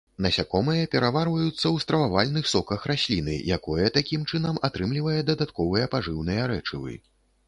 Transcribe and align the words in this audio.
Насякомыя 0.25 0.85
пераварваюцца 0.93 1.49
ў 1.49 1.75
стрававальных 1.83 2.49
соках 2.53 2.87
расліны, 2.91 3.35
якое 3.57 3.89
такім 3.97 4.23
чынам 4.31 4.57
атрымлівае 4.69 5.19
дадатковыя 5.29 5.85
пажыўныя 5.93 6.49
рэчывы. 6.53 6.97